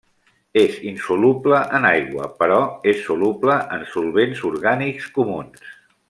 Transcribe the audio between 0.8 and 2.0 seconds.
insoluble en